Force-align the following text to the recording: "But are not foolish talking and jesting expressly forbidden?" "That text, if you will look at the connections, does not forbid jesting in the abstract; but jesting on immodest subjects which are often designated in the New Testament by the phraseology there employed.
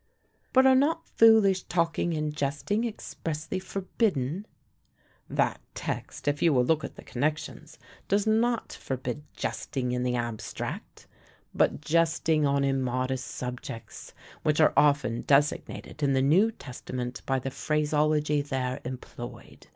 "But 0.51 0.65
are 0.65 0.73
not 0.73 1.05
foolish 1.07 1.61
talking 1.65 2.15
and 2.15 2.35
jesting 2.35 2.85
expressly 2.85 3.59
forbidden?" 3.59 4.47
"That 5.29 5.61
text, 5.75 6.27
if 6.27 6.41
you 6.41 6.53
will 6.53 6.65
look 6.65 6.83
at 6.83 6.95
the 6.95 7.03
connections, 7.03 7.77
does 8.07 8.25
not 8.25 8.73
forbid 8.73 9.21
jesting 9.35 9.91
in 9.91 10.01
the 10.01 10.15
abstract; 10.15 11.05
but 11.53 11.81
jesting 11.81 12.47
on 12.47 12.63
immodest 12.63 13.27
subjects 13.27 14.15
which 14.41 14.59
are 14.59 14.73
often 14.75 15.21
designated 15.21 16.01
in 16.01 16.13
the 16.13 16.23
New 16.23 16.51
Testament 16.51 17.21
by 17.27 17.37
the 17.37 17.51
phraseology 17.51 18.41
there 18.41 18.81
employed. 18.83 19.67